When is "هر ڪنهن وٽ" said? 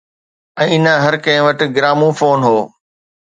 1.03-1.59